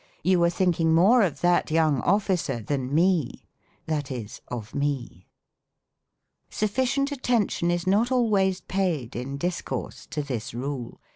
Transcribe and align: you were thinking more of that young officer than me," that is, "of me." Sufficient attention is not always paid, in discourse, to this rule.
you 0.23 0.39
were 0.39 0.49
thinking 0.49 0.91
more 0.95 1.21
of 1.21 1.41
that 1.41 1.69
young 1.69 2.01
officer 2.01 2.59
than 2.59 2.91
me," 2.91 3.43
that 3.85 4.09
is, 4.09 4.41
"of 4.47 4.73
me." 4.73 5.27
Sufficient 6.49 7.11
attention 7.11 7.69
is 7.69 7.85
not 7.85 8.11
always 8.11 8.61
paid, 8.61 9.15
in 9.15 9.37
discourse, 9.37 10.07
to 10.07 10.23
this 10.23 10.55
rule. 10.55 10.99